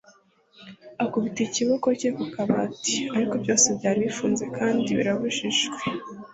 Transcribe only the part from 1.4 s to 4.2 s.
ikiboko cye ku kabati, ariko byose byari